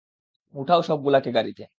[0.53, 1.63] উঠাও সবগুলো কে গাড়িতে!